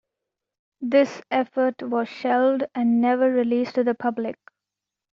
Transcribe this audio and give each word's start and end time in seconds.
This 0.81 1.21
effort 1.29 1.83
was 1.83 2.09
shelved 2.09 2.63
and 2.73 3.01
never 3.01 3.29
released 3.31 3.75
to 3.75 3.83
the 3.83 3.93
public. 3.93 4.35